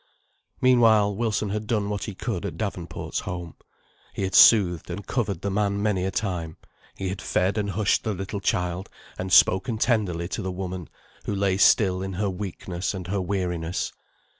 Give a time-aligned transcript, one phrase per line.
[0.61, 3.53] Meanwhile, Wilson had done what he could at Davenport's home.
[4.15, 6.57] He had soothed, and covered the man many a time;
[6.95, 10.89] he had fed and hushed the little child, and spoken tenderly to the woman,
[11.25, 13.93] who lay still in her weakness and her weariness.